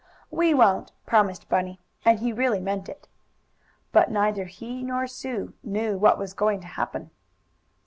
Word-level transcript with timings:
"We 0.31 0.55
won't," 0.55 0.91
promised 1.05 1.47
Bunny, 1.47 1.79
and 2.03 2.17
he 2.17 2.33
really 2.33 2.59
meant 2.59 2.89
it. 2.89 3.07
But 3.91 4.09
neither 4.09 4.45
he 4.45 4.81
nor 4.81 5.05
Sue 5.05 5.53
knew 5.61 5.95
what 5.95 6.17
was 6.17 6.33
going 6.33 6.59
to 6.61 6.67
happen. 6.69 7.11